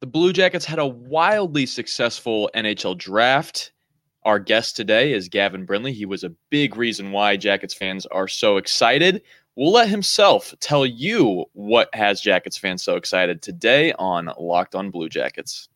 [0.00, 3.72] The Blue Jackets had a wildly successful NHL draft.
[4.24, 5.92] Our guest today is Gavin Brindley.
[5.92, 9.22] He was a big reason why Jackets fans are so excited.
[9.56, 14.92] We'll let himself tell you what has Jackets fans so excited today on Locked On
[14.92, 15.68] Blue Jackets.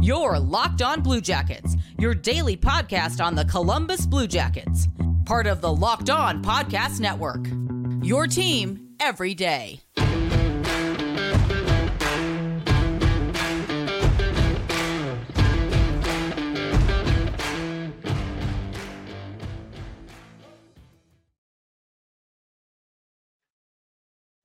[0.00, 4.88] Your Locked On Blue Jackets, your daily podcast on the Columbus Blue Jackets,
[5.26, 7.46] part of the Locked On Podcast Network.
[8.02, 9.80] Your team every day.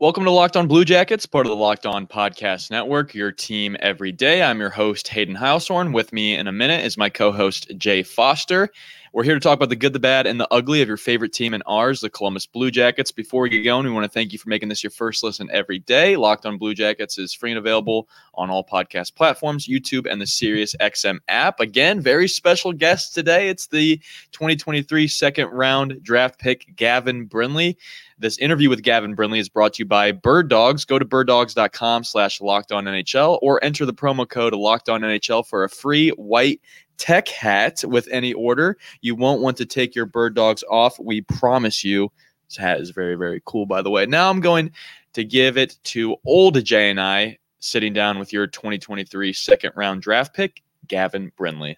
[0.06, 3.76] Welcome to Locked On Blue Jackets, part of the Locked On Podcast Network, your team
[3.80, 4.44] every day.
[4.44, 5.94] I'm your host, Hayden Heilshorn.
[5.96, 8.70] With me in a minute is my co host, Jay Foster.
[9.16, 11.32] We're here to talk about the good, the bad, and the ugly of your favorite
[11.32, 13.14] team and ours, the Columbus Blue Jackets.
[13.14, 15.48] Before we get going, we want to thank you for making this your first listen
[15.54, 16.18] every day.
[16.18, 20.28] Locked on Blue Jackets is free and available on all podcast platforms, YouTube, and the
[20.28, 21.62] Sirius XM app.
[21.62, 23.48] Again, very special guest today.
[23.48, 24.02] It's the
[24.34, 27.78] 2023 second round draft pick, Gavin Brindley.
[28.18, 30.86] This interview with Gavin Brindley is brought to you by Bird Dogs.
[30.86, 35.46] Go to birddogs.com slash locked on NHL or enter the promo code locked on NHL
[35.46, 36.62] for a free white
[36.98, 38.78] tech hat with any order.
[39.02, 41.00] You won't want to take your bird dogs off.
[41.00, 42.12] We promise you.
[42.48, 44.06] This hat is very, very cool, by the way.
[44.06, 44.72] Now I'm going
[45.14, 50.02] to give it to old Jay and I sitting down with your 2023 second round
[50.02, 51.78] draft pick, Gavin Brindley.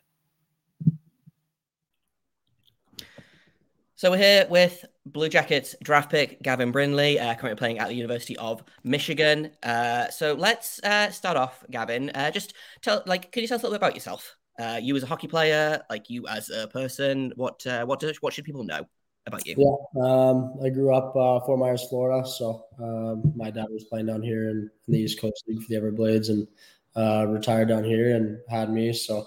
[3.95, 7.95] So we're here with Blue Jackets draft pick Gavin Brindley, uh, currently playing at the
[7.95, 9.49] University of Michigan.
[9.63, 12.11] Uh, so let's uh, start off, Gavin.
[12.13, 14.37] Uh, just tell, like, can you tell us a little bit about yourself?
[14.59, 18.17] Uh, you as a hockey player, like you as a person, what uh, what does
[18.21, 18.83] what should people know
[19.27, 19.55] about you?
[19.57, 22.27] Yeah, um, I grew up uh, Fort Myers, Florida.
[22.27, 25.67] So um, my dad was playing down here in, in, the East Coast League for
[25.69, 26.47] the Everblades, and
[26.95, 28.93] uh, retired down here and had me.
[28.93, 29.25] So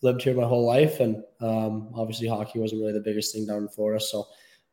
[0.00, 3.58] lived here my whole life, and um, obviously hockey wasn't really the biggest thing down
[3.58, 4.02] in Florida.
[4.02, 4.28] So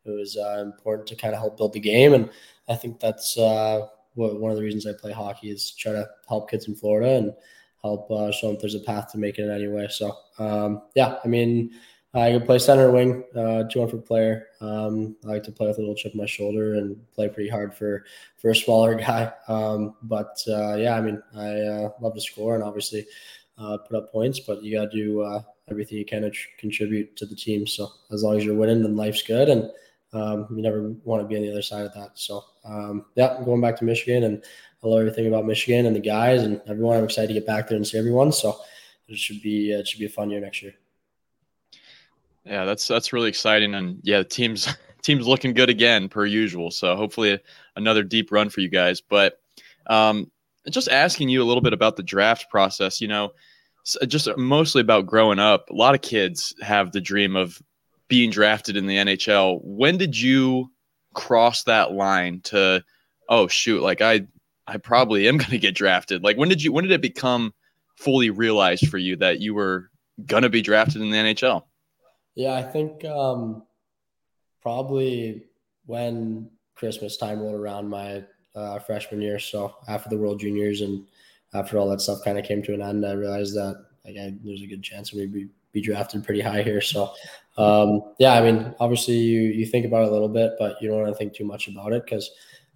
[0.05, 2.29] it was uh, important to kind of help build the game, and
[2.69, 6.07] I think that's uh, what, one of the reasons I play hockey is try to
[6.29, 7.33] help kids in Florida and
[7.83, 9.87] help uh, show them there's a path to make it anyway.
[9.89, 11.71] So um, yeah, I mean,
[12.13, 14.47] I can play center wing, uh, two for player.
[14.59, 17.49] Um, I like to play with a little chip on my shoulder and play pretty
[17.49, 18.05] hard for
[18.37, 19.31] for a smaller guy.
[19.47, 23.05] Um, but uh, yeah, I mean, I uh, love to score and obviously
[23.57, 26.47] uh, put up points, but you got to do uh, everything you can to tr-
[26.57, 27.67] contribute to the team.
[27.67, 29.69] So as long as you're winning, then life's good, and
[30.13, 32.11] um, you never want to be on the other side of that.
[32.15, 34.43] So um, yeah, I'm going back to Michigan and
[34.83, 36.97] I love everything about Michigan and the guys and everyone.
[36.97, 38.31] I'm excited to get back there and see everyone.
[38.31, 38.57] So
[39.07, 40.73] it should be it should be a fun year next year.
[42.45, 46.71] Yeah, that's that's really exciting, and yeah, the team's team's looking good again per usual.
[46.71, 47.39] So hopefully
[47.75, 49.01] another deep run for you guys.
[49.01, 49.39] But
[49.87, 50.31] um,
[50.69, 53.01] just asking you a little bit about the draft process.
[53.01, 53.31] You know,
[54.07, 55.69] just mostly about growing up.
[55.69, 57.61] A lot of kids have the dream of
[58.07, 59.59] being drafted in the NHL.
[59.63, 60.71] When did you
[61.13, 62.83] cross that line to?
[63.29, 63.81] Oh shoot!
[63.81, 64.27] Like I
[64.67, 66.23] I probably am going to get drafted.
[66.23, 67.53] Like when did you when did it become
[67.95, 69.89] fully realized for you that you were
[70.25, 71.63] going to be drafted in the NHL?
[72.35, 73.63] Yeah, I think um,
[74.61, 75.45] probably
[75.85, 78.23] when Christmas time rolled around my
[78.55, 79.39] uh, freshman year.
[79.39, 81.05] So after the World Juniors and
[81.53, 84.33] after all that stuff kind of came to an end, I realized that like I,
[84.43, 86.81] there's a good chance me be, be drafted pretty high here.
[86.81, 87.11] So
[87.57, 90.89] um, yeah, I mean, obviously you you think about it a little bit, but you
[90.89, 92.29] don't want to think too much about it because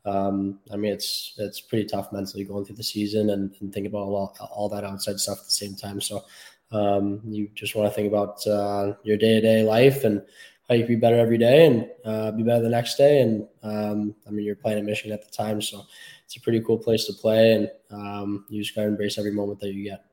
[0.06, 3.88] um, I mean, it's it's pretty tough mentally going through the season and, and think
[3.88, 6.02] about all, all that outside stuff at the same time.
[6.02, 6.24] So
[6.72, 10.22] um, you just want to think about uh, your day to day life and
[10.68, 13.22] how you can be better every day and uh, be better the next day.
[13.22, 15.84] And um, I mean, you're playing at Michigan at the time, so
[16.26, 19.34] it's a pretty cool place to play, and um, you just got to embrace every
[19.34, 20.06] moment that you get.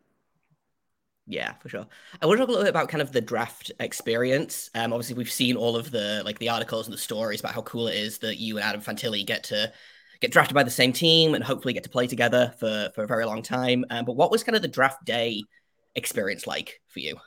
[1.31, 1.87] Yeah, for sure.
[2.23, 4.71] I want to talk a little bit about kind of the draft experience.
[4.75, 7.61] Um, obviously, we've seen all of the like the articles and the stories about how
[7.63, 9.71] cool it is that you and Adam Fantilli get to
[10.21, 13.07] get drafted by the same team and hopefully get to play together for for a
[13.07, 13.85] very long time.
[13.91, 15.47] Um, but what was kind of the draft day
[15.95, 17.19] experience like for you?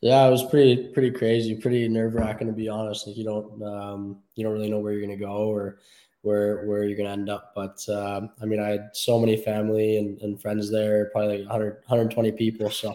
[0.00, 3.06] Yeah, it was pretty pretty crazy, pretty nerve wracking to be honest.
[3.06, 5.78] Like you don't um, you don't really know where you're gonna go or
[6.22, 7.52] where where you're gonna end up.
[7.54, 11.48] But um, I mean, I had so many family and, and friends there, probably like
[11.48, 12.70] 100 120 people.
[12.70, 12.94] So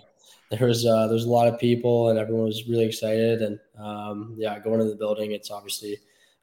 [0.49, 4.33] there was uh, there's a lot of people and everyone was really excited and um,
[4.37, 5.97] yeah going to the building it's obviously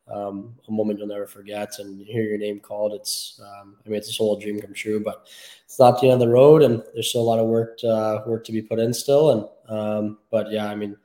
[0.08, 3.88] um, a moment you'll never forget and you hear your name called it's um, I
[3.88, 5.26] mean it's a whole dream come true but
[5.64, 7.88] it's not the end of the road and there's still a lot of work to,
[7.88, 10.96] uh, work to be put in still and um, but yeah I mean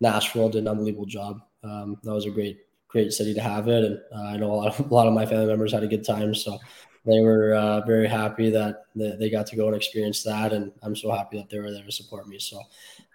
[0.00, 1.40] Nashville did an unbelievable job.
[1.64, 4.54] Um, that was a great great city to have it and uh, I know a
[4.54, 6.58] lot of a lot of my family members had a good time so
[7.06, 10.96] they were uh, very happy that they got to go and experience that, and I'm
[10.96, 12.38] so happy that they were there to support me.
[12.38, 12.60] So,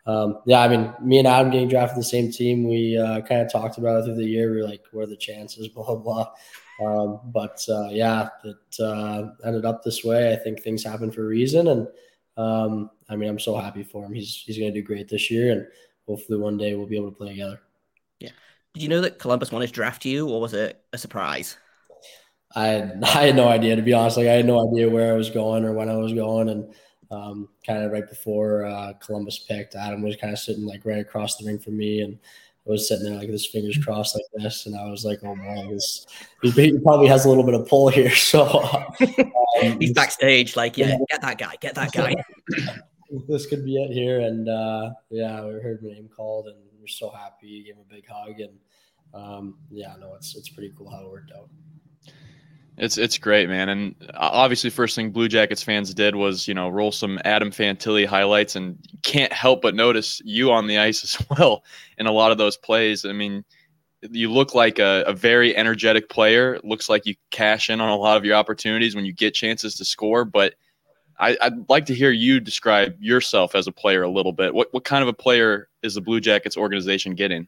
[0.05, 3.41] um, yeah, I mean, me and Adam getting drafted the same team, we uh, kind
[3.41, 4.51] of talked about it through the year.
[4.51, 5.67] We are like, what are the chances?
[5.75, 5.95] Blah blah.
[5.95, 6.31] blah.
[6.81, 10.33] Um, but uh, yeah, it uh, ended up this way.
[10.33, 11.87] I think things happen for a reason, and
[12.37, 14.13] um, I mean, I'm so happy for him.
[14.13, 15.67] He's he's going to do great this year, and
[16.07, 17.61] hopefully one day we'll be able to play together.
[18.19, 18.31] Yeah.
[18.73, 21.57] Did you know that Columbus wanted to draft you, or was it a surprise?
[22.55, 24.17] I had, I had no idea to be honest.
[24.17, 26.73] Like I had no idea where I was going or when I was going, and
[27.11, 30.99] um, kind of right before uh, Columbus picked, Adam was kind of sitting like right
[30.99, 32.17] across the ring from me, and
[32.67, 35.19] I was sitting there like with his fingers crossed like this, and I was like,
[35.23, 36.05] "Oh my, this
[36.41, 38.45] he probably has a little bit of pull here." So
[39.63, 42.15] um, he's backstage, like, "Yeah, get that guy, get that guy."
[43.27, 46.87] this could be it here, and uh, yeah, we heard my name called, and we're
[46.87, 47.47] so happy.
[47.47, 48.57] He gave him a big hug, and
[49.13, 51.49] um, yeah, no, it's it's pretty cool how it worked out.
[52.77, 53.69] It's it's great, man.
[53.69, 58.05] And obviously, first thing Blue Jackets fans did was you know roll some Adam Fantilli
[58.05, 61.63] highlights, and can't help but notice you on the ice as well
[61.97, 63.05] in a lot of those plays.
[63.05, 63.43] I mean,
[64.09, 66.59] you look like a, a very energetic player.
[66.63, 69.75] Looks like you cash in on a lot of your opportunities when you get chances
[69.75, 70.25] to score.
[70.25, 70.55] But
[71.19, 74.53] I, would like to hear you describe yourself as a player a little bit.
[74.53, 77.47] What what kind of a player is the Blue Jackets organization getting?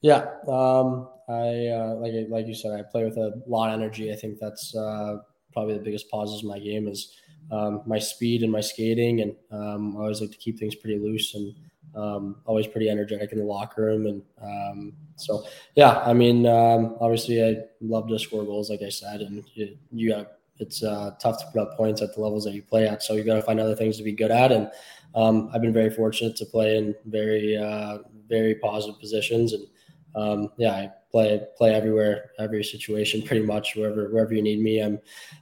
[0.00, 4.12] Yeah, um, I uh, like like you said, I play with a lot of energy.
[4.12, 5.18] I think that's uh,
[5.52, 7.14] probably the biggest positives in my game is
[7.50, 10.98] um, my speed and my skating, and um, I always like to keep things pretty
[10.98, 11.54] loose and
[11.94, 14.06] um, always pretty energetic in the locker room.
[14.06, 15.44] And um, so,
[15.76, 19.76] yeah, I mean, um, obviously, I love to score goals, like I said, and you,
[19.92, 22.86] you got it's uh, tough to put up points at the levels that you play
[22.86, 23.02] at.
[23.02, 24.52] So you got to find other things to be good at.
[24.52, 24.70] And
[25.14, 27.98] um, I've been very fortunate to play in very, uh,
[28.28, 29.66] very positive positions and
[30.14, 34.80] um, yeah, I play play everywhere, every situation, pretty much wherever wherever you need me,
[34.80, 34.98] I'm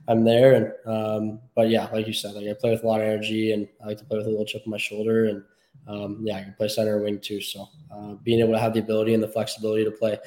[0.09, 0.55] I'm there.
[0.55, 3.53] And um, but yeah, like you said, like I play with a lot of energy,
[3.53, 5.43] and I like to play with a little chip on my shoulder, and
[5.89, 7.41] um, yeah, I can play center wing too.
[7.41, 10.19] So uh, being able to have the ability and the flexibility to play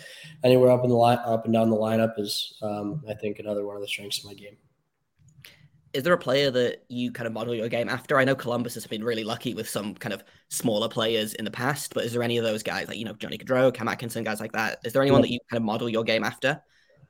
[0.43, 3.65] anywhere up in the line, up and down the lineup is, um, I think, another
[3.65, 4.57] one of the strengths of my game
[5.95, 8.17] is there a player that you kind of model your game after?
[8.17, 11.51] I know Columbus has been really lucky with some kind of smaller players in the
[11.51, 14.23] past, but is there any of those guys like you know Johnny Gaudreau, Cam Atkinson,
[14.23, 14.79] guys like that?
[14.83, 16.61] Is there anyone that you kind of model your game after?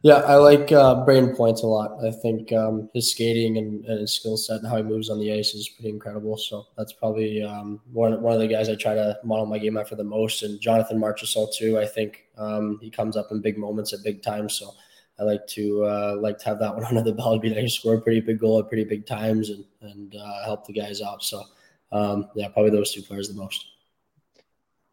[0.04, 1.98] Yeah, I like uh, Brayden Point a lot.
[2.06, 5.20] I think um, his skating and, and his skill set and how he moves on
[5.20, 6.38] the ice is pretty incredible.
[6.38, 9.78] So that's probably um, one one of the guys I try to model my game
[9.78, 10.44] after the most.
[10.44, 11.80] And Jonathan Marchessault too.
[11.80, 14.54] I think um, he comes up in big moments at big times.
[14.54, 14.76] So
[15.20, 17.42] I like to uh, like to have that one under the belt.
[17.42, 20.44] Be like to score a pretty big goal at pretty big times and and uh,
[20.46, 21.24] help the guys out.
[21.24, 21.44] So
[21.92, 23.66] um, yeah, probably those two players the most.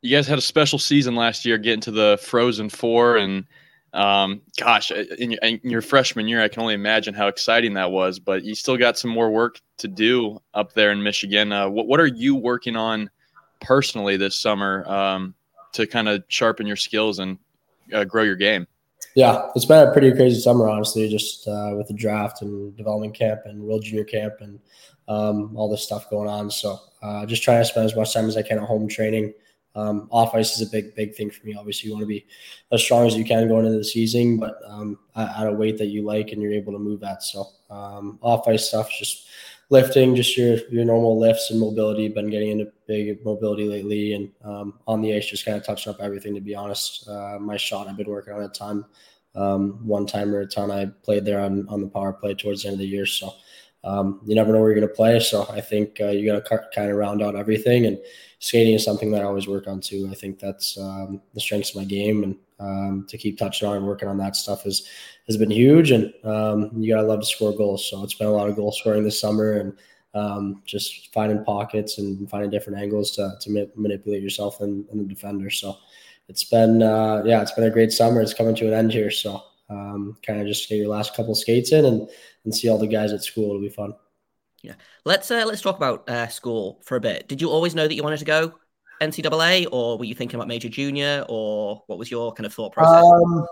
[0.02, 3.44] You guys had a special season last year, getting to the Frozen Four, and
[3.92, 7.90] um, gosh, in your, in your, freshman year, I can only imagine how exciting that
[7.90, 8.19] was.
[8.19, 11.52] But you still got some more work to do up there in Michigan.
[11.52, 13.10] Uh, what what are you working on
[13.60, 15.34] personally this summer um,
[15.72, 17.38] to kind of sharpen your skills and
[17.92, 18.66] uh, grow your game?
[19.14, 23.14] Yeah, it's been a pretty crazy summer, honestly, just uh, with the draft and development
[23.14, 24.58] camp and World Junior Camp and
[25.08, 26.50] um, all this stuff going on.
[26.50, 29.34] So uh, just trying to spend as much time as I can at home training.
[29.75, 31.54] Um, off ice is a big, big thing for me.
[31.54, 32.26] Obviously, you want to be
[32.72, 35.87] as strong as you can going into the season, but um, at a weight that
[35.87, 37.22] you like and you're able to move at.
[37.22, 39.28] So um, off ice stuff, just
[39.70, 42.08] lifting, just your your normal lifts and mobility.
[42.08, 45.92] Been getting into big mobility lately, and um, on the ice, just kind of touching
[45.92, 46.34] up everything.
[46.34, 48.84] To be honest, uh, my shot I've been working on a ton.
[49.34, 50.70] Um, one timer a ton.
[50.70, 53.34] I played there on on the power play towards the end of the year, so
[53.84, 55.19] um, you never know where you're going to play.
[55.20, 57.98] So I think uh, you got to kind of round out everything, and
[58.39, 60.08] skating is something that I always work on too.
[60.10, 63.77] I think that's um, the strengths of my game, and um, to keep touching on
[63.77, 64.86] and working on that stuff is
[65.27, 65.91] has been huge.
[65.91, 67.89] And um, you gotta love to score goals.
[67.89, 69.77] So it's been a lot of goal scoring this summer, and
[70.15, 75.01] um, just finding pockets and finding different angles to to ma- manipulate yourself and, and,
[75.01, 75.51] the defender.
[75.51, 75.77] So
[76.29, 78.20] it's been uh, yeah, it's been a great summer.
[78.20, 81.34] It's coming to an end here, so um, kind of just get your last couple
[81.34, 82.08] skates in and
[82.44, 83.50] and see all the guys at school.
[83.50, 83.94] It'll be fun.
[84.62, 87.28] Yeah, let's uh, let's talk about uh, school for a bit.
[87.28, 88.54] Did you always know that you wanted to go
[89.00, 92.72] NCAA, or were you thinking about major junior, or what was your kind of thought
[92.72, 93.04] process?
[93.04, 93.46] Um,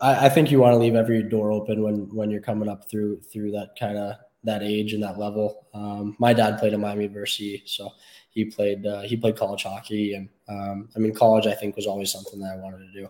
[0.00, 2.88] I, I, think you want to leave every door open when when you're coming up
[2.88, 5.66] through through that kind of that age and that level.
[5.74, 7.90] Um, my dad played at Miami University, so
[8.30, 11.86] he played uh, he played college hockey, and um, I mean college I think was
[11.86, 13.08] always something that I wanted to do.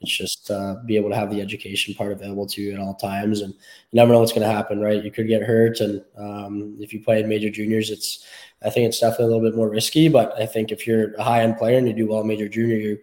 [0.00, 2.94] It's just uh, be able to have the education part available to you at all
[2.94, 5.02] times, and you never know what's going to happen, right?
[5.02, 8.24] You could get hurt, and um, if you play in major juniors, it's
[8.62, 10.08] I think it's definitely a little bit more risky.
[10.08, 12.48] But I think if you're a high end player and you do well in major
[12.48, 12.98] junior, you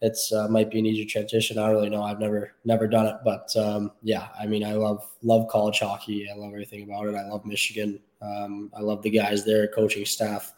[0.00, 1.58] it's uh, might be an easier transition.
[1.58, 2.02] I don't really know.
[2.02, 6.30] I've never never done it, but um, yeah, I mean, I love love college hockey.
[6.30, 7.14] I love everything about it.
[7.14, 8.00] I love Michigan.
[8.20, 10.52] Um, I love the guys there, coaching staff,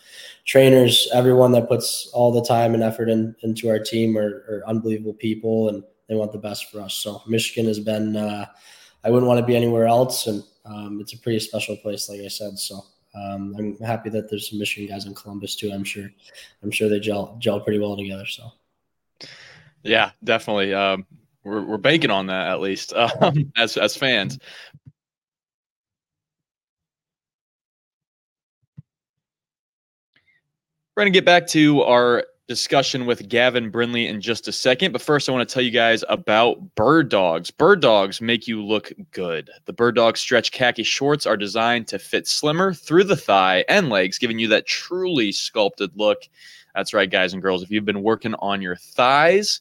[0.44, 4.62] trainers, everyone that puts all the time and effort in, into our team are, are,
[4.66, 6.94] unbelievable people, and they want the best for us.
[6.94, 8.16] So Michigan has been.
[8.16, 8.46] Uh,
[9.04, 12.20] I wouldn't want to be anywhere else, and um, it's a pretty special place, like
[12.20, 12.58] I said.
[12.58, 12.82] So
[13.14, 15.70] um, I'm happy that there's some Michigan guys in Columbus too.
[15.72, 16.08] I'm sure,
[16.62, 18.26] I'm sure they gel gel pretty well together.
[18.26, 18.50] So,
[19.82, 20.72] yeah, definitely.
[20.74, 21.06] Um,
[21.44, 24.38] we're we're banking on that at least um, as as fans.
[30.96, 34.90] We're going to get back to our discussion with Gavin Brindley in just a second.
[34.90, 37.48] But first, I want to tell you guys about Bird Dogs.
[37.48, 39.50] Bird Dogs make you look good.
[39.66, 43.88] The Bird Dog stretch khaki shorts are designed to fit slimmer through the thigh and
[43.88, 46.22] legs, giving you that truly sculpted look.
[46.74, 47.62] That's right, guys and girls.
[47.62, 49.60] If you've been working on your thighs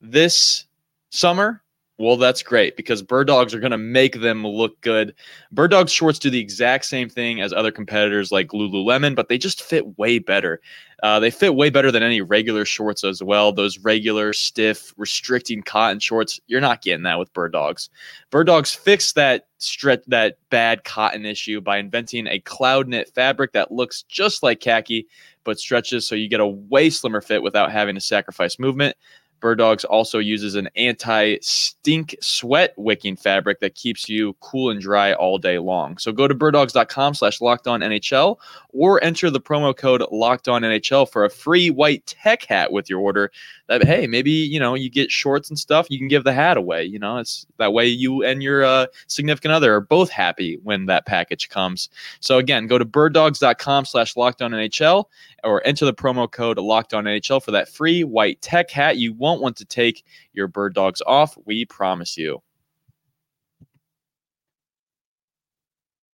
[0.00, 0.64] this
[1.10, 1.60] summer,
[1.98, 5.14] well, that's great because bird dogs are going to make them look good.
[5.50, 9.36] Bird dogs shorts do the exact same thing as other competitors like Lululemon, but they
[9.36, 10.60] just fit way better.
[11.02, 13.52] Uh, they fit way better than any regular shorts as well.
[13.52, 17.90] Those regular, stiff, restricting cotton shorts, you're not getting that with bird dogs.
[18.30, 23.52] Bird dogs fix that stretch that bad cotton issue by inventing a cloud knit fabric
[23.52, 25.04] that looks just like khaki
[25.42, 28.94] but stretches so you get a way slimmer fit without having to sacrifice movement.
[29.40, 34.80] Bird Dogs also uses an anti stink sweat wicking fabric that keeps you cool and
[34.80, 35.98] dry all day long.
[35.98, 38.36] So go to birddogs.com slash locked on NHL
[38.70, 42.90] or enter the promo code locked on NHL for a free white tech hat with
[42.90, 43.30] your order.
[43.68, 46.56] That hey, maybe you know you get shorts and stuff, you can give the hat
[46.56, 46.84] away.
[46.84, 50.86] You know, it's that way you and your uh, significant other are both happy when
[50.86, 51.90] that package comes.
[52.20, 55.04] So again, go to birddogs.com slash locked on NHL
[55.44, 58.96] or enter the promo code locked on NHL for that free white tech hat.
[58.96, 61.36] You won't want to take your bird dogs off.
[61.44, 62.42] We promise you.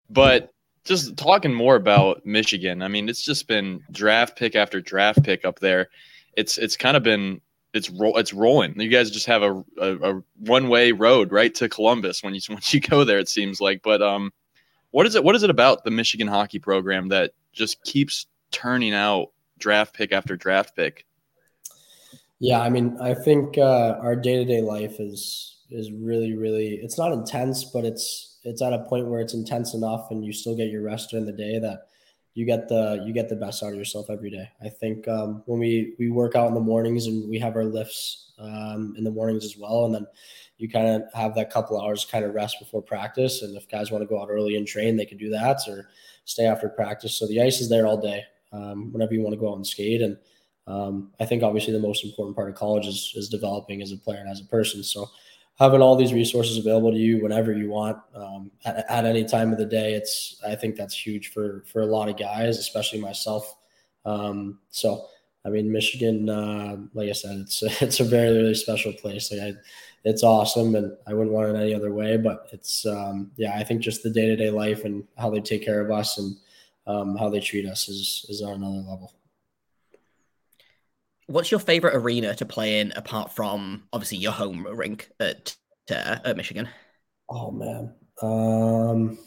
[0.09, 0.51] But
[0.83, 5.45] just talking more about Michigan, I mean, it's just been draft pick after draft pick
[5.45, 5.89] up there.
[6.37, 7.41] It's it's kind of been
[7.75, 8.79] it's ro- it's rolling.
[8.79, 12.41] You guys just have a, a, a one way road right to Columbus when you
[12.49, 13.19] once you go there.
[13.19, 14.31] It seems like, but um,
[14.91, 15.23] what is it?
[15.23, 20.13] What is it about the Michigan hockey program that just keeps turning out draft pick
[20.13, 21.05] after draft pick?
[22.39, 26.79] Yeah, I mean, I think uh, our day to day life is is really, really.
[26.81, 30.31] It's not intense, but it's it's at a point where it's intense enough, and you
[30.31, 31.87] still get your rest during the day that
[32.35, 34.47] you get the you get the best out of yourself every day.
[34.61, 37.63] I think um, when we we work out in the mornings and we have our
[37.63, 40.05] lifts um, in the mornings as well, and then
[40.57, 43.41] you kind of have that couple hours kind of rest before practice.
[43.41, 45.89] And if guys want to go out early and train, they can do that, or
[46.25, 47.17] stay after practice.
[47.17, 49.67] So the ice is there all day um, whenever you want to go out and
[49.67, 50.01] skate.
[50.01, 50.17] And
[50.67, 53.97] um, I think obviously the most important part of college is, is developing as a
[53.97, 54.83] player and as a person.
[54.83, 55.09] So
[55.57, 59.51] having all these resources available to you whenever you want um, at, at, any time
[59.51, 62.99] of the day, it's I think that's huge for for a lot of guys, especially
[62.99, 63.55] myself.
[64.05, 65.07] Um, so
[65.45, 69.31] I mean, Michigan, uh, like I said, it's it's a very really special place.
[69.31, 69.53] Like I,
[70.03, 72.17] it's awesome, and I wouldn't want it any other way.
[72.17, 75.41] But it's um, yeah, I think just the day to day life and how they
[75.41, 76.35] take care of us and
[76.87, 79.13] um, how they treat us is is on another level.
[81.27, 85.55] What's your favorite arena to play in apart from obviously your home rink at
[85.89, 86.69] uh, at Michigan?
[87.29, 89.17] Oh man, um,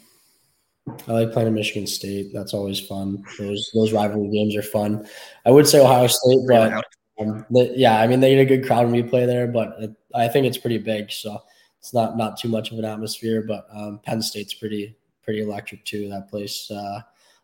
[1.07, 2.31] I like playing at Michigan State.
[2.33, 3.23] That's always fun.
[3.37, 5.07] Those those rivalry games are fun.
[5.45, 6.85] I would say Ohio State, but
[7.19, 9.75] um, the, yeah, I mean they get a good crowd when we play there, but
[9.79, 11.41] it, I think it's pretty big, so
[11.79, 13.43] it's not not too much of an atmosphere.
[13.45, 16.09] But um, Penn State's pretty pretty electric too.
[16.09, 16.71] That place.
[16.71, 17.01] Uh,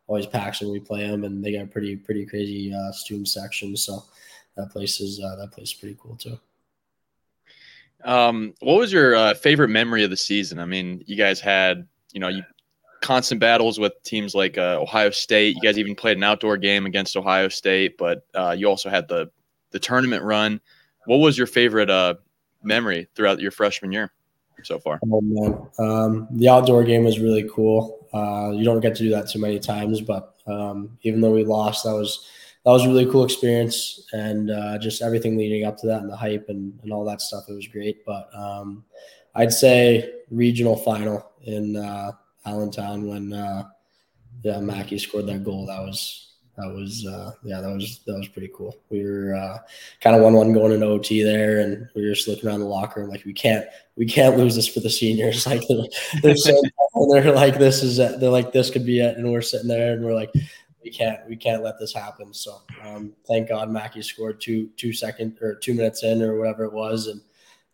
[0.07, 3.27] always packs when we play them, and they got a pretty pretty crazy uh, student
[3.27, 3.75] section.
[3.75, 4.03] So
[4.57, 6.39] that place is uh, that place is pretty cool too.
[8.03, 10.59] Um, what was your uh, favorite memory of the season?
[10.59, 12.43] I mean, you guys had you know you
[13.01, 15.55] constant battles with teams like uh, Ohio State.
[15.55, 19.07] You guys even played an outdoor game against Ohio State, but uh, you also had
[19.07, 19.29] the
[19.71, 20.59] the tournament run.
[21.05, 22.15] What was your favorite uh,
[22.63, 24.11] memory throughout your freshman year
[24.63, 24.99] so far?
[25.11, 28.07] Oh man, um, the outdoor game was really cool.
[28.13, 31.43] Uh, you don't get to do that too many times, but um, even though we
[31.43, 32.27] lost, that was
[32.65, 36.09] that was a really cool experience, and uh, just everything leading up to that and
[36.09, 37.43] the hype and, and all that stuff.
[37.47, 38.83] It was great, but um,
[39.35, 42.13] I'd say regional final in uh,
[42.45, 43.65] Allentown when uh,
[44.41, 45.67] yeah Mackie scored that goal.
[45.67, 46.25] That was
[46.57, 49.57] that was uh, yeah that was that was pretty cool we were uh,
[50.01, 52.65] kind of one one going into ot there and we were just looking around the
[52.65, 53.65] locker room like we can't
[53.97, 55.85] we can't lose this for the seniors like they're,
[56.21, 56.61] they're so
[57.11, 58.19] they're like this is it.
[58.19, 60.31] they're like this could be it and we're sitting there and we're like
[60.85, 62.31] we can't we can't let this happen.
[62.31, 66.63] So um, thank God Mackie scored two two second or two minutes in or whatever
[66.63, 67.19] it was, and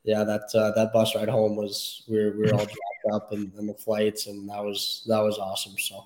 [0.04, 3.34] yeah, that uh, that bus ride home was we were, we were all jacked up
[3.34, 5.78] and, and the flights, and that was that was awesome.
[5.78, 6.06] So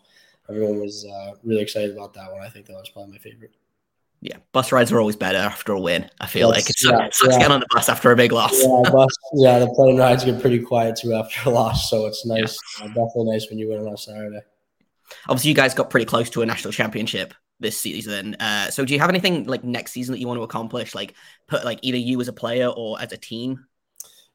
[0.50, 2.42] everyone was uh, really excited about that one.
[2.42, 3.54] I think that was probably my favorite.
[4.22, 6.10] Yeah, bus rides are always better after a win.
[6.20, 7.38] I feel That's, like it's yeah, sucks yeah.
[7.38, 8.60] getting on the bus after a big loss.
[8.60, 12.26] Yeah, bus, yeah, the plane rides get pretty quiet too after a loss, so it's
[12.26, 12.58] nice.
[12.80, 12.86] Yeah.
[12.86, 14.42] Uh, definitely nice when you win on a Saturday.
[15.28, 18.36] Obviously, you guys got pretty close to a national championship this season.
[18.40, 21.14] Uh, so, do you have anything like next season that you want to accomplish, like
[21.48, 23.66] put like either you as a player or as a team?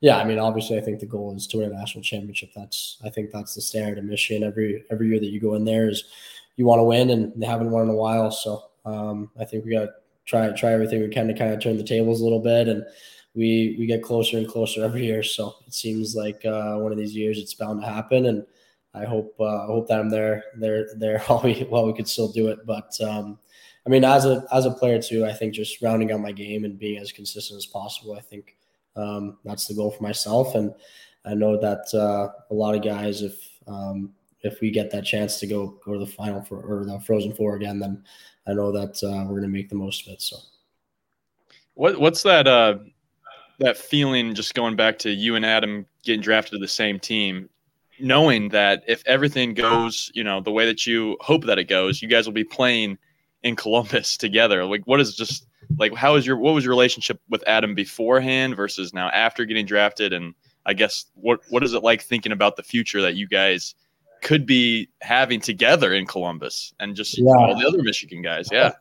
[0.01, 2.51] Yeah, I mean, obviously, I think the goal is to win a national championship.
[2.57, 4.43] That's I think that's the standard in Michigan.
[4.43, 6.05] Every every year that you go in there is
[6.57, 8.31] you want to win, and they haven't won in a while.
[8.31, 9.93] So um, I think we got to
[10.25, 12.85] try try everything we can to kind of turn the tables a little bit, and
[13.35, 15.23] we we get closer and closer every year.
[15.23, 18.47] So it seems like uh, one of these years it's bound to happen, and
[18.95, 22.09] I hope uh, I hope that I'm there there there while we while we could
[22.09, 22.67] still do it.
[22.67, 23.39] But um,
[23.87, 26.65] I mean, as a as a player too, I think just rounding out my game
[26.65, 28.15] and being as consistent as possible.
[28.15, 28.57] I think
[28.97, 30.75] um, that's the goal for myself, and
[31.25, 35.39] I know that uh, a lot of guys, if um, if we get that chance
[35.41, 38.03] to go go to the final for or the Frozen Four again, then
[38.47, 40.23] I know that uh, we're going to make the most of it.
[40.23, 40.37] So,
[41.75, 42.79] what what's that uh,
[43.59, 44.35] that feeling?
[44.35, 47.49] Just going back to you and Adam getting drafted to the same team,
[48.03, 52.03] knowing that if everything goes, you know, the way that you hope that it goes,
[52.03, 52.99] you guys will be playing
[53.43, 54.65] in Columbus together.
[54.65, 55.47] Like, what is just
[55.79, 59.67] like how is your what was your relationship with Adam beforehand versus now after getting
[59.67, 60.13] drafted?
[60.13, 60.35] And
[60.67, 63.75] I guess what what is it like thinking about the future that you guys
[64.23, 67.31] could be having together in Columbus and just yeah.
[67.37, 68.49] all the other Michigan guys?
[68.51, 68.73] Yeah,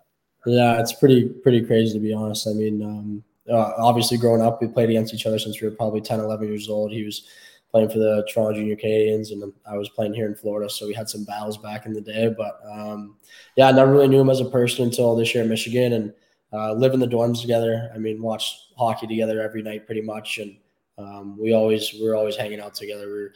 [0.46, 2.48] yeah, it's pretty pretty crazy to be honest.
[2.48, 5.76] I mean, um, uh, obviously growing up, we played against each other since we were
[5.76, 6.92] probably 10, 11 years old.
[6.92, 7.28] He was
[7.72, 10.70] playing for the Toronto Junior Canadiens, and I was playing here in Florida.
[10.70, 12.34] So we had some battles back in the day.
[12.36, 13.18] But um,
[13.56, 16.14] yeah, I never really knew him as a person until this year in Michigan, and
[16.52, 17.92] uh, live in the dorms together.
[17.94, 20.58] I mean, watch hockey together every night pretty much, and
[20.98, 23.08] um, we always we are always hanging out together.
[23.08, 23.34] We are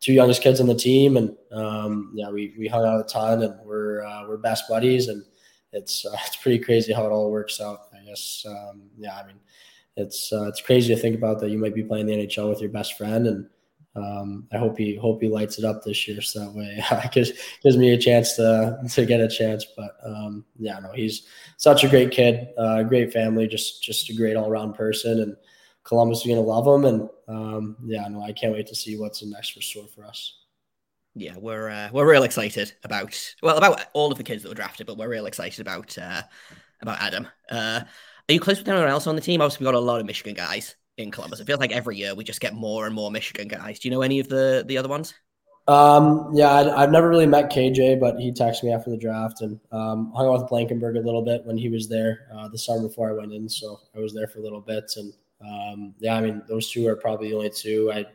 [0.00, 3.42] two youngest kids on the team, and um, yeah, we we hung out a ton,
[3.42, 5.24] and we're uh, we're best buddies, and
[5.72, 7.82] it's uh, it's pretty crazy how it all works out.
[7.94, 9.38] I guess um, yeah, I mean,
[9.96, 12.60] it's uh, it's crazy to think about that you might be playing the NHL with
[12.60, 13.48] your best friend, and
[13.96, 17.12] um, I hope he hope he lights it up this year, so that way it
[17.12, 17.32] gives
[17.62, 19.64] gives me a chance to to get a chance.
[19.76, 24.14] But um, yeah, no, he's such a great kid, uh, great family, just just a
[24.14, 25.36] great all around person, and
[25.84, 26.84] Columbus is gonna love him.
[26.84, 30.40] And um, yeah, no, I can't wait to see what's next for store for us.
[31.14, 34.54] Yeah, we're uh, we're real excited about well about all of the kids that were
[34.54, 36.22] drafted, but we're real excited about uh,
[36.82, 37.26] about Adam.
[37.50, 37.80] Uh,
[38.28, 39.40] are you close with anyone else on the team?
[39.40, 41.40] Obviously, we've got a lot of Michigan guys in Columbus.
[41.40, 43.78] It feels like every year we just get more and more Michigan guys.
[43.78, 45.14] Do you know any of the the other ones?
[45.68, 49.40] Um, yeah, I, have never really met KJ, but he texted me after the draft
[49.40, 52.58] and um, hung out with Blankenburg a little bit when he was there uh, the
[52.58, 53.48] summer before I went in.
[53.48, 55.12] So I was there for a little bit, and
[55.44, 57.90] um, yeah, I mean those two are probably the only two.
[57.92, 58.06] I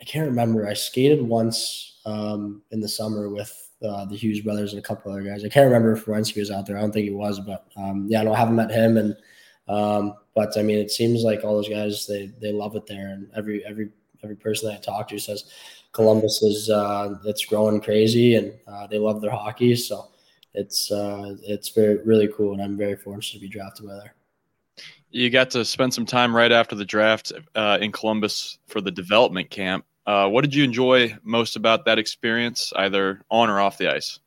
[0.00, 0.66] I can't remember.
[0.66, 5.12] I skated once um, in the summer with uh, the Hughes brothers and a couple
[5.12, 5.44] other guys.
[5.44, 6.76] I can't remember if Werenski was out there.
[6.76, 9.16] I don't think he was, but um, yeah, no, I haven't have met him and.
[9.66, 13.08] Um, but I mean, it seems like all those guys they they love it there,
[13.08, 13.90] and every every
[14.22, 15.44] every person that I talk to says
[15.92, 19.76] Columbus is uh, it's growing crazy, and uh, they love their hockey.
[19.76, 20.08] So
[20.54, 24.14] it's uh, it's very really cool, and I'm very fortunate to be drafted by there.
[25.10, 28.90] You got to spend some time right after the draft uh, in Columbus for the
[28.90, 29.84] development camp.
[30.06, 34.18] Uh, what did you enjoy most about that experience, either on or off the ice?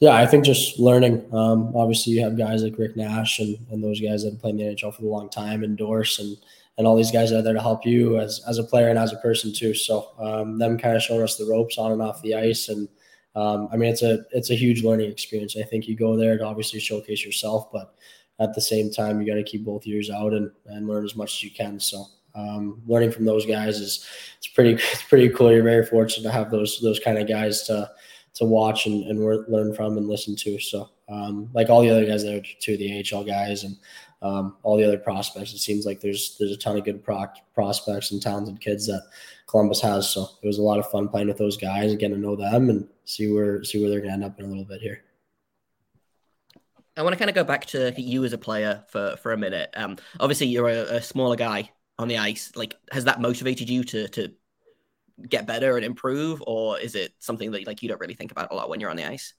[0.00, 1.26] Yeah, I think just learning.
[1.32, 4.52] Um, obviously, you have guys like Rick Nash and, and those guys that have played
[4.52, 6.38] in the NHL for a long time, and Dorse, and
[6.78, 8.98] and all these guys that are there to help you as as a player and
[8.98, 9.74] as a person too.
[9.74, 12.88] So um, them kind of showing us the ropes on and off the ice, and
[13.36, 15.54] um, I mean it's a it's a huge learning experience.
[15.54, 17.94] I think you go there to obviously showcase yourself, but
[18.38, 21.14] at the same time you got to keep both ears out and, and learn as
[21.14, 21.78] much as you can.
[21.78, 24.06] So um, learning from those guys is
[24.38, 25.52] it's pretty it's pretty cool.
[25.52, 27.90] You're very fortunate to have those those kind of guys to
[28.34, 30.58] to watch and, and learn from and listen to.
[30.58, 33.76] So, um, like all the other guys there too, the AHL guys and
[34.22, 37.26] um, all the other prospects, it seems like there's there's a ton of good pro-
[37.54, 39.02] prospects and talented kids that
[39.46, 40.08] Columbus has.
[40.10, 42.36] So it was a lot of fun playing with those guys and getting to know
[42.36, 45.02] them and see where see where they're to end up in a little bit here.
[46.96, 49.36] I want to kind of go back to you as a player for for a
[49.36, 49.70] minute.
[49.74, 52.52] Um, obviously, you're a, a smaller guy on the ice.
[52.54, 54.32] Like, has that motivated you to to
[55.28, 58.50] get better and improve, or is it something that like you don't really think about
[58.50, 59.34] a lot when you're on the ice?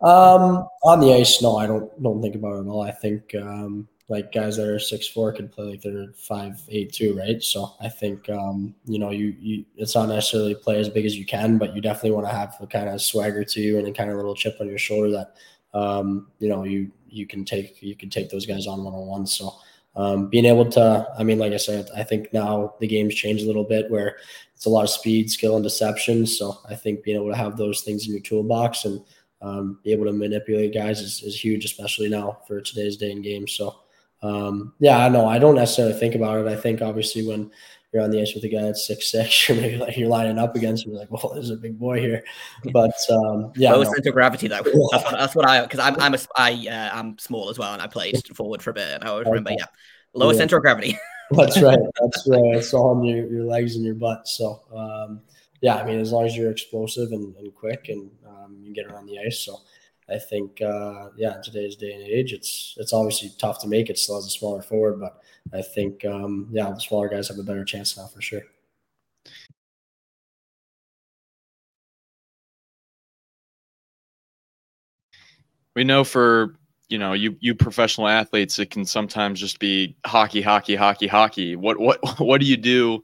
[0.00, 2.82] Um, on the ice, no, I don't don't think about it at all.
[2.82, 6.92] I think um, like guys that are six four can play like they're five eight
[6.92, 7.42] two, right?
[7.42, 11.16] So I think um, you know you you it's not necessarily play as big as
[11.16, 13.88] you can, but you definitely want to have a kind of swagger to you and
[13.88, 15.34] a kind of little chip on your shoulder that
[15.74, 19.06] um, you know, you you can take you can take those guys on one on
[19.06, 19.26] one.
[19.26, 19.52] So
[19.96, 23.44] um, being able to, I mean, like I said, I think now the game's changed
[23.44, 24.16] a little bit where
[24.64, 26.26] it's a lot of speed, skill, and deception.
[26.26, 28.98] So I think being able to have those things in your toolbox and
[29.42, 33.22] um, be able to manipulate guys is, is huge, especially now for today's day and
[33.22, 33.46] game.
[33.46, 33.80] So
[34.22, 36.48] um, yeah, I know I don't necessarily think about it.
[36.50, 37.50] I think obviously when
[37.92, 40.38] you're on the ice with a guy that's six six, you're maybe like you're lining
[40.38, 42.24] up against him, you're like, well, there's a big boy here.
[42.72, 43.92] But um, yeah, low no.
[43.92, 44.62] center of gravity though.
[44.62, 47.74] That's what, that's what I because I'm I'm a I uh, I'm small as well,
[47.74, 48.94] and I played forward for a bit.
[48.94, 49.66] And I always remember, yeah,
[50.14, 50.38] lower yeah.
[50.38, 50.98] center of gravity.
[51.30, 51.78] That's right.
[52.00, 52.56] That's right.
[52.56, 54.28] It's all on your, your legs and your butt.
[54.28, 55.20] So um,
[55.60, 58.86] yeah, I mean, as long as you're explosive and, and quick and um, you get
[58.86, 59.58] around the ice, so.
[60.06, 63.88] I think, uh, yeah, in today's day and age, it's it's obviously tough to make
[63.88, 67.38] it still as a smaller forward, but I think, um, yeah, the smaller guys have
[67.38, 68.42] a better chance now for sure.
[75.74, 76.56] We know for
[76.94, 81.56] you know you you professional athletes, it can sometimes just be hockey, hockey, hockey, hockey.
[81.56, 83.02] What what what do you do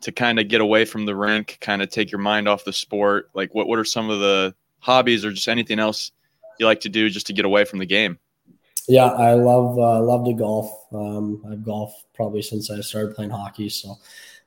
[0.00, 2.72] to kind of get away from the rink, kind of take your mind off the
[2.72, 3.30] sport?
[3.34, 6.10] Like what what are some of the hobbies or just anything else
[6.58, 8.18] you like to do just to get away from the game?
[8.88, 10.72] Yeah, I love uh, love to golf.
[10.92, 13.98] Um, I've golfed probably since I started playing hockey, so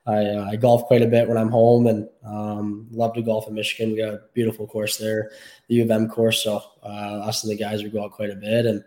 [0.07, 3.47] I, uh, I golf quite a bit when I'm home, and um, love to golf
[3.47, 3.91] in Michigan.
[3.91, 5.31] We got a beautiful course there,
[5.67, 6.43] the U of M course.
[6.43, 6.87] So uh,
[7.21, 8.83] us and the guys we go out quite a bit, and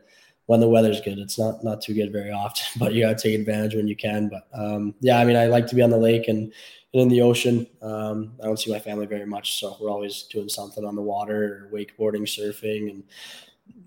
[0.46, 3.22] when the weather's good, it's not not too good very often, but you got to
[3.22, 4.28] take advantage when you can.
[4.28, 6.52] But um, yeah, I mean, I like to be on the lake and,
[6.92, 7.66] and in the ocean.
[7.80, 11.02] Um, I don't see my family very much, so we're always doing something on the
[11.02, 13.04] water, wakeboarding, surfing, and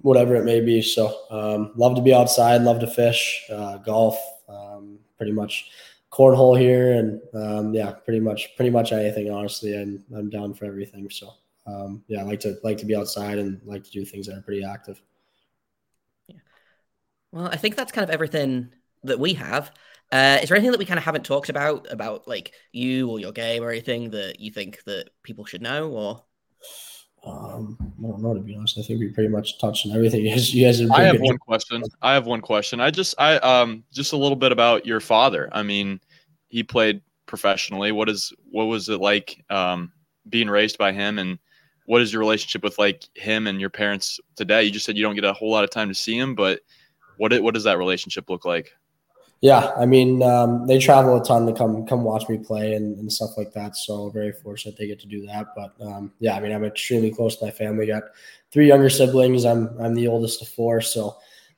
[0.01, 0.81] whatever it may be.
[0.81, 5.69] So um, love to be outside, love to fish, uh, golf, um, pretty much
[6.17, 9.29] cornhole here, and um, yeah, pretty much pretty much anything.
[9.29, 11.09] Honestly, I'm I'm down for everything.
[11.09, 11.33] So
[11.67, 14.37] um, yeah, I like to like to be outside and like to do things that
[14.37, 15.01] are pretty active.
[16.27, 16.39] Yeah.
[17.31, 19.71] Well, I think that's kind of everything that we have.
[20.11, 23.19] Uh, is there anything that we kind of haven't talked about about like you or
[23.19, 26.23] your game or anything that you think that people should know or?
[27.25, 28.77] Um, I don't know to be honest.
[28.77, 30.21] I think we pretty much touched on everything.
[30.25, 31.83] You guys, you guys I have one question.
[32.01, 32.79] I have one question.
[32.79, 35.49] I just, I um, just a little bit about your father.
[35.51, 35.99] I mean,
[36.49, 37.91] he played professionally.
[37.91, 39.91] What is, what was it like, um,
[40.29, 41.39] being raised by him, and
[41.85, 44.63] what is your relationship with like him and your parents today?
[44.63, 46.61] You just said you don't get a whole lot of time to see him, but
[47.17, 48.71] what, what does that relationship look like?
[49.41, 52.97] Yeah, I mean, um, they travel a ton to come come watch me play and,
[52.97, 53.75] and, stuff like that.
[53.75, 55.47] So very fortunate they get to do that.
[55.55, 57.85] But um, yeah, I mean, I'm extremely close to my family.
[57.85, 58.03] Got
[58.51, 59.45] three younger siblings.
[59.45, 61.17] I'm I'm the oldest of four, so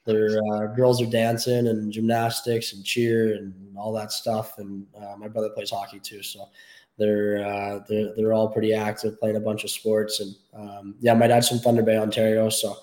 [0.09, 4.57] their uh, girls are dancing and gymnastics and cheer and all that stuff.
[4.57, 6.49] And uh, my brother plays hockey too, so
[6.97, 10.19] they're uh, they're they're all pretty active, playing a bunch of sports.
[10.19, 12.75] And um, yeah, my dad's from Thunder Bay, Ontario, so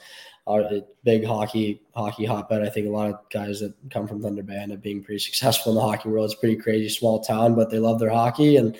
[0.47, 2.63] a big hockey hockey hotbed.
[2.63, 5.19] I think a lot of guys that come from Thunder Bay end up being pretty
[5.29, 6.31] successful in the hockey world.
[6.31, 8.57] It's pretty crazy small town, but they love their hockey.
[8.57, 8.79] And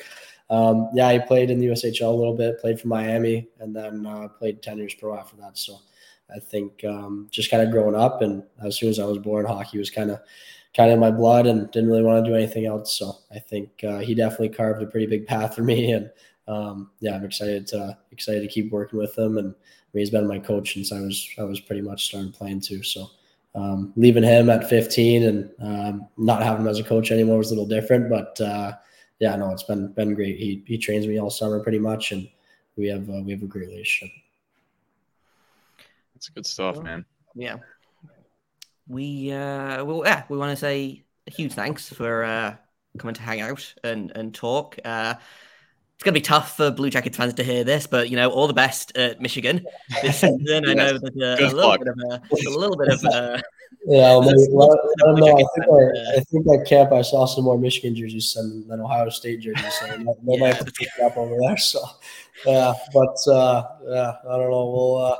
[0.51, 4.07] um, yeah, he played in the USHL a little bit, played for Miami, and then
[4.07, 5.59] uh, played ten years pro after that.
[5.59, 5.81] So
[6.35, 9.47] I think um, just kind of growing up, and as soon as I was born,
[9.47, 10.21] hockey was kind of
[10.77, 12.97] kind of in my blood, and didn't really want to do anything else.
[12.97, 16.11] So I think uh, he definitely carved a pretty big path for me, and
[16.49, 19.55] um, yeah, I'm excited to excited to keep working with him and
[19.87, 22.61] I mean, he's been my coach since I was I was pretty much starting playing
[22.61, 22.83] too.
[22.83, 23.09] So
[23.55, 27.51] um, leaving him at 15 and um, not having him as a coach anymore was
[27.51, 28.11] a little different.
[28.11, 28.73] But uh,
[29.21, 30.37] yeah, no, it's been been great.
[30.37, 32.29] He he trains me all summer pretty much, and
[32.77, 34.15] we have uh, we have a great relationship.
[36.17, 37.05] That's good stuff, man.
[37.35, 37.57] Yeah,
[38.89, 42.57] we uh, well, yeah, we want to say a huge thanks for uh,
[42.97, 44.79] coming to hang out and and talk.
[44.83, 48.17] Uh, it's going to be tough for Blue Jackets fans to hear this, but you
[48.17, 49.63] know, all the best at Michigan
[50.03, 50.67] this season.
[50.67, 53.43] I know that a, a little bit of a, a little bit of a,
[53.87, 54.17] yeah.
[54.17, 55.27] Well, maybe, well, I don't know.
[55.27, 58.81] I think, I, I think at camp I saw some more Michigan jerseys than, than
[58.81, 61.59] Ohio State jerseys, so they might have to pick it up over there.
[61.59, 61.81] So,
[62.47, 64.67] yeah, but uh, yeah, I don't know.
[64.67, 65.17] We'll uh,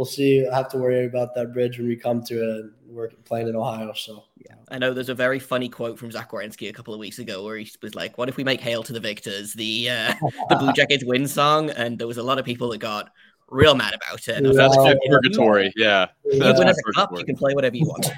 [0.00, 0.48] we'll see.
[0.48, 2.70] I have to worry about that bridge when we come to it.
[2.86, 4.54] We're playing in Ohio, so yeah.
[4.70, 7.44] I know there's a very funny quote from Zach Werenski a couple of weeks ago
[7.44, 10.14] where he was like, "What if we make "Hail to the Victors" the uh,
[10.48, 13.10] the Blue Jackets win song?" And there was a lot of people that got
[13.48, 14.42] real mad about it.
[14.42, 15.70] Yeah, that's like, purgatory.
[15.76, 16.06] Yeah,
[16.38, 18.10] that's win cup, you can play whatever you want.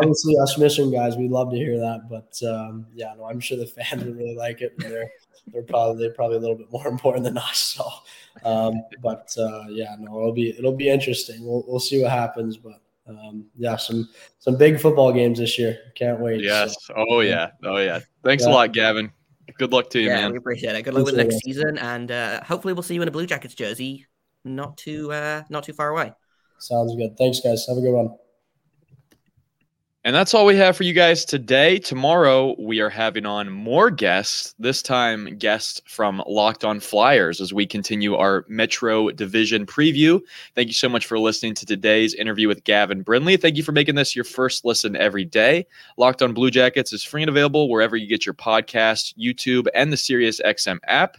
[0.00, 3.56] Obviously, us Michigan guys, we'd love to hear that, but um, yeah, no, I'm sure
[3.56, 4.74] the fans would really like it.
[4.78, 5.10] They're
[5.52, 7.58] they're probably they're probably a little bit more important than us.
[7.78, 7.88] So,
[8.44, 11.46] um, but uh, yeah, no, it'll be it'll be interesting.
[11.46, 14.08] We'll we'll see what happens, but um, yeah, some
[14.38, 15.78] some big football games this year.
[15.94, 16.42] Can't wait.
[16.42, 16.76] Yes.
[16.86, 17.50] So, oh yeah.
[17.64, 18.00] Oh yeah.
[18.24, 18.50] Thanks yeah.
[18.50, 19.10] a lot, Gavin.
[19.56, 20.32] Good luck to you, yeah, man.
[20.32, 20.82] We appreciate it.
[20.82, 23.26] Good luck with the next season, and uh, hopefully we'll see you in a Blue
[23.26, 24.06] Jackets jersey
[24.44, 26.12] not too uh, not too far away.
[26.58, 27.16] Sounds good.
[27.16, 27.66] Thanks, guys.
[27.68, 28.16] Have a good one.
[30.04, 31.80] And that's all we have for you guys today.
[31.80, 37.52] Tomorrow, we are having on more guests, this time, guests from Locked On Flyers as
[37.52, 40.20] we continue our Metro Division preview.
[40.54, 43.36] Thank you so much for listening to today's interview with Gavin Brindley.
[43.36, 45.66] Thank you for making this your first listen every day.
[45.96, 49.92] Locked On Blue Jackets is free and available wherever you get your podcast, YouTube, and
[49.92, 51.16] the SiriusXM app.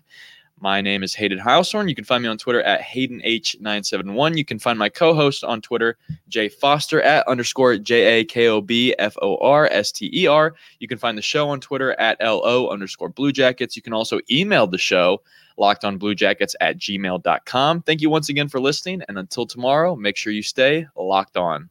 [0.61, 1.87] My name is Hayden Heilshorn.
[1.87, 4.37] You can find me on Twitter at HaydenH971.
[4.37, 8.47] You can find my co host on Twitter, Jay Foster, at underscore J A K
[8.47, 10.53] O B F O R S T E R.
[10.79, 13.77] You can find the show on Twitter at LO underscore Blue Jackets.
[13.77, 15.21] You can also email the show,
[15.57, 17.81] locked on Blue Jackets at gmail.com.
[17.83, 19.01] Thank you once again for listening.
[19.07, 21.69] And until tomorrow, make sure you stay locked on.